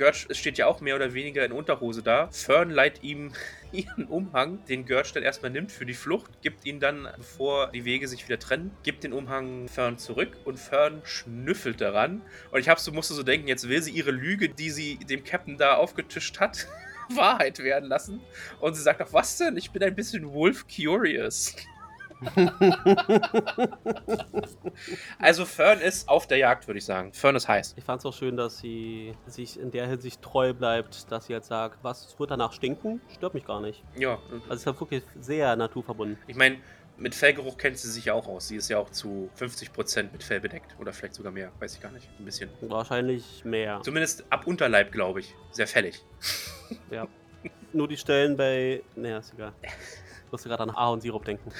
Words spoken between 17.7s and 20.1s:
lassen. Und sie sagt auch, was denn? Ich bin ein